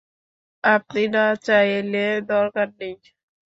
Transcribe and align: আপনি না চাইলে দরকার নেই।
আপনি 0.63 1.03
না 1.15 1.25
চাইলে 1.45 1.99
দরকার 2.29 2.67
নেই। 2.79 2.93